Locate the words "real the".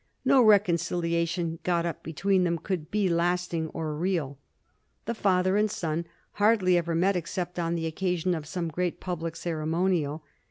3.95-5.13